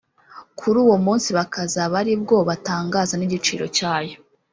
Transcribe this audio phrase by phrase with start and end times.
[0.59, 4.15] kuri uwo munsi bakazaba ari bwo batangaza ni igiciro cyayo